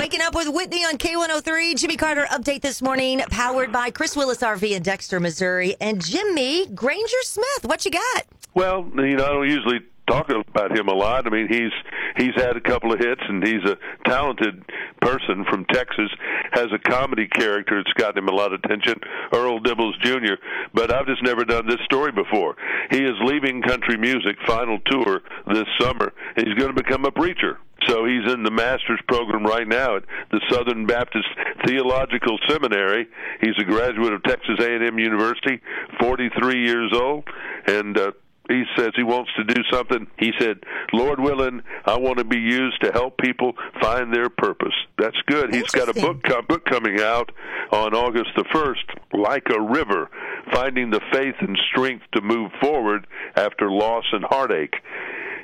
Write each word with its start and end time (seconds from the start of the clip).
Waking 0.00 0.22
up 0.22 0.34
with 0.34 0.48
Whitney 0.48 0.78
on 0.78 0.96
K103. 0.96 1.76
Jimmy 1.76 1.98
Carter 1.98 2.26
update 2.30 2.62
this 2.62 2.80
morning, 2.80 3.20
powered 3.30 3.70
by 3.70 3.90
Chris 3.90 4.16
Willis 4.16 4.38
RV 4.38 4.70
in 4.70 4.82
Dexter, 4.82 5.20
Missouri. 5.20 5.76
And 5.78 6.02
Jimmy 6.02 6.64
Granger 6.68 7.20
Smith, 7.20 7.66
what 7.66 7.84
you 7.84 7.90
got? 7.90 8.24
Well, 8.54 8.90
you 8.96 9.16
know, 9.16 9.24
I 9.26 9.28
don't 9.28 9.50
usually 9.50 9.80
talk 10.08 10.30
about 10.30 10.74
him 10.74 10.88
a 10.88 10.94
lot. 10.94 11.26
I 11.26 11.30
mean, 11.30 11.48
he's 11.48 11.70
he's 12.16 12.34
had 12.34 12.56
a 12.56 12.62
couple 12.62 12.94
of 12.94 12.98
hits, 12.98 13.20
and 13.28 13.46
he's 13.46 13.62
a 13.66 13.76
talented 14.06 14.64
person 15.02 15.44
from 15.50 15.66
Texas. 15.66 16.10
Has 16.52 16.68
a 16.72 16.78
comedy 16.78 17.28
character 17.28 17.82
that's 17.82 17.92
gotten 17.92 18.22
him 18.22 18.30
a 18.30 18.34
lot 18.34 18.54
of 18.54 18.60
attention. 18.64 18.94
Earl 19.34 19.60
Dibbles 19.60 20.00
Jr. 20.00 20.36
But 20.72 20.94
I've 20.94 21.08
just 21.08 21.22
never 21.22 21.44
done 21.44 21.66
this 21.66 21.80
story 21.84 22.12
before. 22.12 22.56
He 22.90 23.04
is 23.04 23.12
leaving 23.24 23.60
country 23.60 23.98
music 23.98 24.36
final 24.46 24.78
tour 24.86 25.20
this 25.52 25.68
summer, 25.78 26.14
he's 26.36 26.54
going 26.54 26.74
to 26.74 26.82
become 26.82 27.04
a 27.04 27.10
preacher. 27.10 27.58
So 27.86 28.04
he's 28.04 28.30
in 28.32 28.42
the 28.42 28.50
master's 28.50 29.00
program 29.08 29.44
right 29.44 29.66
now 29.66 29.96
at 29.96 30.04
the 30.30 30.40
Southern 30.50 30.86
Baptist 30.86 31.28
Theological 31.66 32.38
Seminary. 32.48 33.08
He's 33.40 33.58
a 33.58 33.64
graduate 33.64 34.12
of 34.12 34.22
Texas 34.22 34.58
A&M 34.60 34.98
University, 34.98 35.60
43 35.98 36.64
years 36.64 36.92
old, 36.94 37.24
and 37.66 37.96
uh, 37.96 38.12
he 38.50 38.64
says 38.76 38.90
he 38.96 39.04
wants 39.04 39.30
to 39.36 39.44
do 39.44 39.62
something. 39.70 40.08
He 40.18 40.32
said, 40.38 40.58
"Lord 40.92 41.20
willing, 41.20 41.62
I 41.86 41.96
want 41.98 42.18
to 42.18 42.24
be 42.24 42.38
used 42.38 42.82
to 42.82 42.90
help 42.90 43.16
people 43.18 43.52
find 43.80 44.12
their 44.12 44.28
purpose." 44.28 44.74
That's 44.98 45.16
good. 45.26 45.54
He's 45.54 45.70
got 45.70 45.88
a 45.88 45.94
book 45.94 46.22
com- 46.24 46.46
book 46.46 46.64
coming 46.64 47.00
out 47.00 47.30
on 47.72 47.94
August 47.94 48.30
the 48.36 48.44
first, 48.52 48.84
like 49.12 49.46
a 49.50 49.60
river, 49.60 50.10
finding 50.52 50.90
the 50.90 51.00
faith 51.12 51.36
and 51.40 51.56
strength 51.70 52.04
to 52.14 52.20
move 52.20 52.50
forward 52.60 53.06
after 53.36 53.70
loss 53.70 54.04
and 54.12 54.24
heartache. 54.24 54.74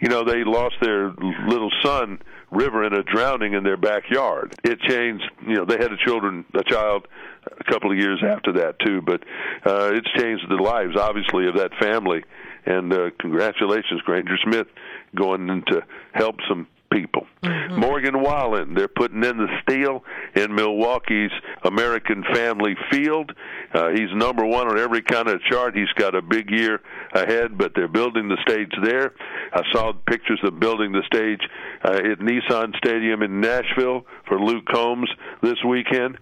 You 0.00 0.08
know, 0.08 0.24
they 0.24 0.44
lost 0.44 0.76
their 0.80 1.10
little 1.46 1.70
son 1.82 2.20
river 2.50 2.84
in 2.84 2.94
a 2.94 3.02
drowning 3.02 3.54
in 3.54 3.64
their 3.64 3.76
backyard. 3.76 4.54
It 4.64 4.80
changed. 4.80 5.24
You 5.46 5.56
know, 5.56 5.64
they 5.64 5.76
had 5.76 5.92
a 5.92 5.96
children, 6.04 6.44
a 6.54 6.64
child, 6.64 7.06
a 7.46 7.64
couple 7.64 7.90
of 7.90 7.98
years 7.98 8.22
after 8.24 8.52
that 8.54 8.78
too. 8.80 9.02
But 9.02 9.22
uh, 9.66 9.90
it's 9.92 10.10
changed 10.16 10.44
the 10.48 10.62
lives, 10.62 10.96
obviously, 10.96 11.48
of 11.48 11.56
that 11.56 11.72
family. 11.80 12.22
And 12.64 12.92
uh, 12.92 13.10
congratulations, 13.18 14.00
Granger 14.02 14.36
Smith, 14.44 14.66
going 15.14 15.48
in 15.48 15.62
to 15.68 15.82
help 16.12 16.36
some 16.48 16.66
people. 16.90 17.26
Mm-hmm. 17.42 17.80
Morgan 17.80 18.22
Wallen, 18.22 18.74
they're 18.74 18.88
putting 18.88 19.24
in 19.24 19.36
the 19.36 19.48
steel 19.62 20.04
in 20.34 20.54
Milwaukee's 20.54 21.30
American 21.64 22.24
Family 22.32 22.76
Field. 22.90 23.32
Uh, 23.72 23.90
he's 23.90 24.08
number 24.14 24.44
one 24.44 24.66
on 24.68 24.78
every 24.78 25.02
kind 25.02 25.28
of 25.28 25.40
chart. 25.42 25.76
He's 25.76 25.92
got 25.96 26.14
a 26.14 26.22
big 26.22 26.50
year 26.50 26.80
ahead, 27.12 27.58
but 27.58 27.72
they're 27.74 27.88
building 27.88 28.28
the 28.28 28.38
stage 28.48 28.72
there. 28.82 29.12
I 29.52 29.62
saw 29.72 29.92
pictures 30.06 30.40
of 30.44 30.58
building 30.58 30.92
the 30.92 31.02
stage 31.06 31.40
uh, 31.84 32.12
at 32.12 32.18
Nissan 32.18 32.74
Stadium 32.76 33.22
in 33.22 33.40
Nashville 33.40 34.06
for 34.26 34.40
Luke 34.40 34.64
Combs 34.66 35.10
this 35.42 35.58
weekend. 35.66 36.18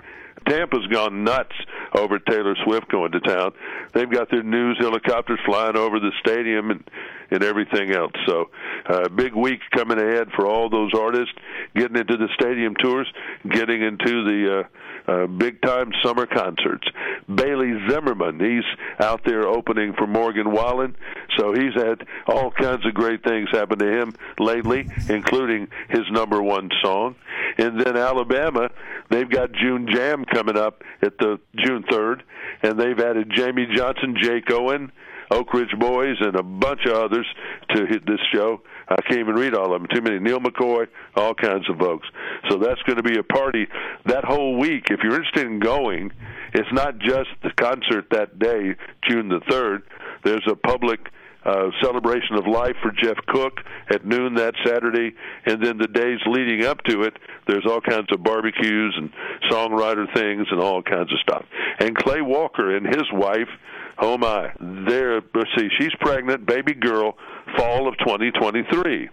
Tampa's 0.48 0.86
gone 0.86 1.24
nuts 1.24 1.54
over 1.94 2.18
Taylor 2.18 2.54
Swift 2.64 2.88
going 2.90 3.12
to 3.12 3.20
town. 3.20 3.52
They've 3.94 4.10
got 4.10 4.30
their 4.30 4.42
news 4.42 4.76
helicopters 4.78 5.40
flying 5.44 5.76
over 5.76 5.98
the 6.00 6.12
stadium 6.20 6.70
and 6.70 6.84
and 7.30 7.42
everything 7.42 7.90
else. 7.90 8.12
So, 8.26 8.50
uh, 8.88 9.08
big 9.08 9.34
week 9.34 9.58
coming 9.74 9.98
ahead 9.98 10.28
for 10.36 10.46
all 10.46 10.70
those 10.70 10.92
artists 10.94 11.34
getting 11.74 11.96
into 11.96 12.16
the 12.16 12.28
stadium 12.40 12.74
tours, 12.76 13.12
getting 13.50 13.82
into 13.82 14.24
the 14.24 14.60
uh, 15.08 15.12
uh, 15.12 15.26
big 15.26 15.60
time 15.62 15.90
summer 16.04 16.26
concerts. 16.26 16.86
Bailey 17.32 17.74
Zimmerman, 17.88 18.40
he's 18.40 18.64
out 19.04 19.22
there 19.24 19.46
opening 19.46 19.92
for 19.94 20.06
Morgan 20.06 20.52
Wallen, 20.52 20.96
so 21.36 21.52
he's 21.52 21.74
had 21.74 22.06
all 22.26 22.50
kinds 22.50 22.86
of 22.86 22.94
great 22.94 23.22
things 23.24 23.48
happen 23.52 23.78
to 23.78 24.00
him 24.00 24.14
lately, 24.38 24.88
including 25.08 25.68
his 25.88 26.02
number 26.10 26.42
one 26.42 26.70
song. 26.82 27.16
And 27.58 27.80
then 27.80 27.96
Alabama, 27.96 28.70
they've 29.10 29.28
got 29.28 29.52
June 29.52 29.88
Jam 29.92 30.24
coming 30.24 30.56
up 30.56 30.82
at 31.02 31.18
the 31.18 31.38
June 31.56 31.84
3rd, 31.84 32.22
and 32.62 32.78
they've 32.78 32.98
added 32.98 33.30
Jamey 33.30 33.74
Johnson, 33.74 34.16
Jake 34.20 34.50
Owen, 34.50 34.92
Oak 35.30 35.52
Ridge 35.54 35.74
Boys, 35.78 36.16
and 36.20 36.36
a 36.36 36.42
bunch 36.42 36.84
of 36.86 36.92
others 36.92 37.26
to 37.70 37.86
hit 37.86 38.06
this 38.06 38.20
show. 38.32 38.60
I 38.88 39.00
can't 39.02 39.20
even 39.20 39.34
read 39.34 39.54
all 39.54 39.74
of 39.74 39.80
them. 39.80 39.88
Too 39.92 40.00
many. 40.00 40.20
Neal 40.20 40.38
McCoy, 40.38 40.86
all 41.16 41.34
kinds 41.34 41.68
of 41.68 41.78
folks. 41.78 42.06
So 42.48 42.58
that's 42.58 42.80
going 42.82 42.98
to 42.98 43.02
be 43.02 43.18
a 43.18 43.24
party 43.24 43.66
that 44.04 44.24
whole 44.24 44.56
week. 44.56 44.84
If 44.90 45.00
you're 45.02 45.16
interested 45.16 45.46
in 45.46 45.58
going, 45.58 46.12
it's 46.54 46.72
not 46.72 46.98
just 46.98 47.30
the 47.42 47.50
concert 47.56 48.06
that 48.10 48.38
day, 48.38 48.76
June 49.08 49.28
the 49.28 49.40
3rd. 49.50 49.82
There's 50.22 50.46
a 50.48 50.54
public 50.54 51.00
uh, 51.46 51.70
celebration 51.80 52.36
of 52.36 52.46
life 52.46 52.74
for 52.82 52.90
Jeff 52.90 53.16
Cook 53.28 53.60
at 53.88 54.04
noon 54.04 54.34
that 54.34 54.54
Saturday, 54.64 55.14
and 55.44 55.62
then 55.64 55.78
the 55.78 55.86
days 55.86 56.18
leading 56.26 56.64
up 56.64 56.82
to 56.88 57.02
it, 57.02 57.14
there's 57.46 57.64
all 57.66 57.80
kinds 57.80 58.08
of 58.12 58.22
barbecues 58.22 58.94
and 58.96 59.10
songwriter 59.50 60.12
things 60.12 60.46
and 60.50 60.60
all 60.60 60.82
kinds 60.82 61.12
of 61.12 61.18
stuff. 61.20 61.44
And 61.78 61.96
Clay 61.96 62.20
Walker 62.20 62.76
and 62.76 62.86
his 62.86 63.04
wife, 63.12 63.48
oh 63.98 64.18
my, 64.18 64.50
they're 64.60 65.20
let's 65.34 65.50
see, 65.56 65.68
she's 65.78 65.94
pregnant, 66.00 66.46
baby 66.46 66.74
girl, 66.74 67.16
fall 67.56 67.86
of 67.86 67.96
2023. 67.98 69.08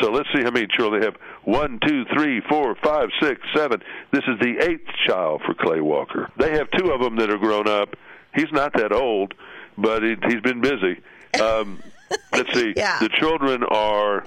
So 0.00 0.10
let's 0.10 0.28
see 0.34 0.42
how 0.42 0.50
many 0.50 0.66
children 0.76 1.00
they 1.00 1.06
have. 1.06 1.16
One, 1.44 1.78
two, 1.86 2.04
three, 2.14 2.40
four, 2.48 2.76
five, 2.82 3.08
six, 3.20 3.40
seven. 3.54 3.80
This 4.12 4.22
is 4.28 4.38
the 4.40 4.70
eighth 4.70 4.88
child 5.06 5.42
for 5.44 5.54
Clay 5.54 5.80
Walker. 5.80 6.30
They 6.38 6.52
have 6.52 6.68
two 6.76 6.90
of 6.90 7.00
them 7.00 7.16
that 7.16 7.30
are 7.30 7.38
grown 7.38 7.68
up. 7.68 7.94
He's 8.34 8.52
not 8.52 8.72
that 8.74 8.92
old, 8.92 9.34
but 9.76 10.02
he, 10.02 10.14
he's 10.28 10.40
been 10.40 10.60
busy. 10.60 11.00
Um, 11.40 11.82
let's 12.32 12.52
see. 12.54 12.72
Yeah. 12.76 12.98
The 13.00 13.08
children 13.08 13.62
are 13.64 14.24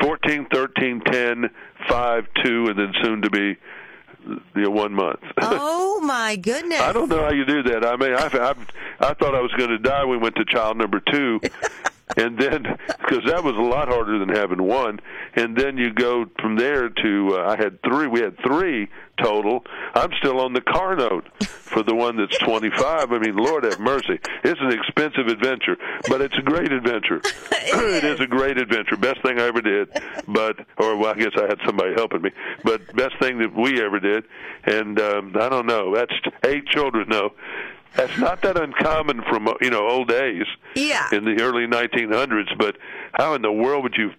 14, 0.00 0.46
13, 0.52 1.00
10, 1.00 1.50
5, 1.88 2.26
2, 2.44 2.66
and 2.66 2.78
then 2.78 2.92
soon 3.02 3.22
to 3.22 3.30
be 3.30 3.56
you 4.26 4.62
know, 4.62 4.70
one 4.70 4.92
month. 4.92 5.20
Oh 5.38 6.00
my 6.00 6.36
goodness! 6.36 6.80
I 6.80 6.92
don't 6.92 7.08
know 7.08 7.22
how 7.24 7.32
you 7.32 7.44
do 7.44 7.62
that. 7.64 7.84
I 7.84 7.96
mean, 7.96 8.12
I 8.14 8.26
I, 8.26 8.54
I 9.00 9.14
thought 9.14 9.34
I 9.34 9.40
was 9.40 9.50
going 9.56 9.70
to 9.70 9.78
die. 9.78 10.04
When 10.04 10.18
we 10.18 10.22
went 10.22 10.36
to 10.36 10.44
child 10.44 10.76
number 10.76 11.00
two, 11.00 11.40
and 12.16 12.38
then 12.38 12.62
because 12.86 13.24
that 13.26 13.42
was 13.42 13.54
a 13.56 13.60
lot 13.60 13.88
harder 13.88 14.18
than 14.18 14.28
having 14.28 14.62
one, 14.62 15.00
and 15.34 15.56
then 15.56 15.76
you 15.76 15.92
go 15.92 16.26
from 16.40 16.56
there 16.56 16.88
to 16.88 17.36
uh, 17.38 17.50
I 17.50 17.56
had 17.56 17.82
three. 17.82 18.06
We 18.06 18.20
had 18.20 18.36
three 18.38 18.88
total. 19.22 19.64
I'm 19.94 20.10
still 20.18 20.40
on 20.40 20.52
the 20.52 20.60
car 20.60 20.94
note 20.94 21.26
for 21.42 21.82
the 21.82 21.94
one 21.94 22.16
that's 22.16 22.36
25. 22.38 23.12
I 23.12 23.18
mean, 23.18 23.36
Lord 23.36 23.64
have 23.64 23.80
mercy. 23.80 24.18
It's 24.44 24.60
an 24.60 24.72
expensive 24.72 25.26
adventure, 25.28 25.76
but 26.08 26.20
it's 26.20 26.36
a 26.36 26.42
great 26.42 26.70
adventure. 26.70 27.20
it 27.52 28.04
is 28.04 28.20
a 28.20 28.26
great 28.26 28.58
adventure. 28.58 28.96
Best 28.96 29.22
thing 29.22 29.40
I 29.40 29.44
ever 29.44 29.62
did, 29.62 29.88
but 30.28 30.58
or 30.76 30.96
well, 30.96 31.14
I 31.14 31.18
guess 31.18 31.32
I 31.36 31.46
had 31.46 31.58
somebody 31.64 31.94
helping 31.94 32.22
me, 32.22 32.30
but 32.62 32.94
best 32.94 33.18
thing 33.20 33.38
that 33.38 33.54
we 33.54 33.82
ever 33.82 34.00
did. 34.00 34.24
And 34.64 35.00
um, 35.00 35.32
I 35.38 35.48
don't 35.48 35.66
know. 35.66 35.94
That's 35.94 36.12
eight 36.44 36.66
children 36.66 37.08
though. 37.10 37.32
That's 37.94 38.18
not 38.18 38.42
that 38.42 38.60
uncommon 38.60 39.22
from 39.28 39.48
you 39.60 39.70
know 39.70 39.88
old 39.88 40.08
days. 40.08 40.46
Yeah. 40.74 41.08
In 41.12 41.24
the 41.24 41.42
early 41.42 41.66
1900s, 41.66 42.56
but 42.58 42.76
how 43.12 43.34
in 43.34 43.42
the 43.42 43.52
world 43.52 43.84
would 43.84 43.94
you 43.96 44.12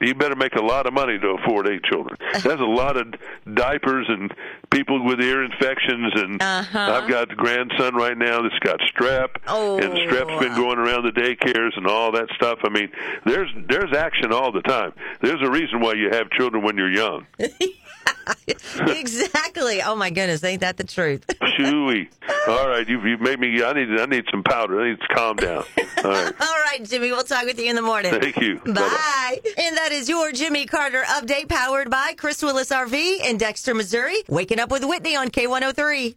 you 0.00 0.14
better 0.14 0.36
make 0.36 0.54
a 0.54 0.62
lot 0.62 0.86
of 0.86 0.92
money 0.92 1.18
to 1.18 1.28
afford 1.28 1.68
eight 1.68 1.82
children. 1.84 2.16
That's 2.32 2.60
a 2.60 2.64
lot 2.64 2.96
of 2.96 3.14
diapers 3.54 4.06
and 4.08 4.32
people 4.70 5.04
with 5.04 5.20
ear 5.20 5.44
infections, 5.44 6.12
and 6.16 6.42
uh-huh. 6.42 6.78
I've 6.78 7.08
got 7.08 7.32
a 7.32 7.34
grandson 7.34 7.94
right 7.94 8.16
now 8.16 8.42
that's 8.42 8.58
got 8.60 8.80
strep, 8.80 9.36
oh. 9.46 9.78
and 9.78 9.98
strep's 10.06 10.38
been 10.40 10.54
going 10.54 10.78
around 10.78 11.04
the 11.04 11.12
daycares 11.12 11.76
and 11.76 11.86
all 11.86 12.12
that 12.12 12.28
stuff. 12.34 12.58
I 12.62 12.68
mean, 12.68 12.90
there's 13.24 13.50
there's 13.68 13.92
action 13.96 14.32
all 14.32 14.52
the 14.52 14.62
time. 14.62 14.92
There's 15.22 15.42
a 15.42 15.50
reason 15.50 15.80
why 15.80 15.94
you 15.94 16.10
have 16.10 16.30
children 16.30 16.62
when 16.62 16.76
you're 16.76 16.92
young. 16.92 17.26
exactly. 18.78 19.82
Oh 19.82 19.96
my 19.96 20.10
goodness, 20.10 20.44
ain't 20.44 20.60
that 20.60 20.76
the 20.76 20.84
truth? 20.84 21.24
Shooey. 21.58 22.08
All 22.48 22.68
right, 22.68 22.88
you've, 22.88 23.04
you've 23.04 23.20
made 23.20 23.38
me. 23.40 23.62
I 23.62 23.72
need 23.72 23.88
I 24.00 24.06
need 24.06 24.24
some 24.30 24.42
powder. 24.42 24.80
I 24.80 24.90
need 24.90 25.00
to 25.00 25.08
calm 25.14 25.36
down. 25.36 25.64
All 26.04 26.10
right. 26.10 26.32
All 26.40 26.56
right, 26.64 26.80
Jimmy. 26.82 27.10
We'll 27.10 27.22
talk 27.24 27.44
with 27.44 27.58
you 27.58 27.68
in 27.68 27.76
the 27.76 27.82
morning. 27.82 28.12
Thank 28.18 28.40
you. 28.40 28.56
Bye. 28.60 28.72
Bye-bye. 28.72 29.38
And 29.58 29.76
that 29.76 29.90
is 29.92 30.08
your 30.08 30.32
Jimmy 30.32 30.66
Carter 30.66 31.02
update, 31.06 31.48
powered 31.48 31.90
by 31.90 32.14
Chris 32.16 32.42
Willis 32.42 32.70
RV 32.70 33.24
in 33.24 33.36
Dexter, 33.36 33.74
Missouri. 33.74 34.16
Waking 34.28 34.58
up 34.60 34.70
with 34.70 34.84
Whitney 34.84 35.16
on 35.16 35.28
K103. 35.28 36.16